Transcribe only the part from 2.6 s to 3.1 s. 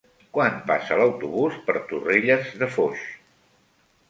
de Foix?